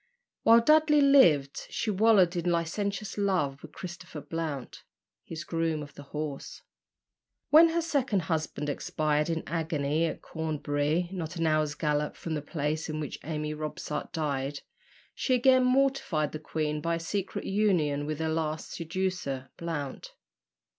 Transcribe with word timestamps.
While 0.41 0.61
Dudley 0.61 0.99
lived, 0.99 1.67
she 1.69 1.91
wallowed 1.91 2.35
in 2.35 2.49
licentious 2.49 3.19
love 3.19 3.61
with 3.61 3.71
Christopher 3.73 4.21
Blount, 4.21 4.81
his 5.23 5.43
groom 5.43 5.83
of 5.83 5.93
the 5.93 6.01
horse. 6.09 6.63
When 7.51 7.69
her 7.69 7.83
second 7.83 8.21
husband 8.23 8.67
expired 8.67 9.29
in 9.29 9.43
agony 9.45 10.07
at 10.07 10.23
Cornbury, 10.23 11.07
not 11.11 11.35
an 11.35 11.45
hour's 11.45 11.75
gallop 11.75 12.15
from 12.15 12.33
the 12.33 12.41
place 12.41 12.89
in 12.89 12.99
which 12.99 13.19
Amy 13.23 13.53
Robsart 13.53 14.11
died, 14.11 14.61
she 15.13 15.35
again 15.35 15.65
mortified 15.65 16.31
the 16.31 16.39
queen 16.39 16.81
by 16.81 16.95
a 16.95 16.99
secret 16.99 17.45
union 17.45 18.07
with 18.07 18.17
her 18.17 18.29
last 18.33 18.71
seducer, 18.71 19.51
Blount. 19.55 20.13